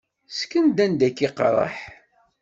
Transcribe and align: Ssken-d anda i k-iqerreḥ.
Ssken-d 0.29 0.77
anda 0.85 1.05
i 1.07 1.11
k-iqerreḥ. 1.11 1.77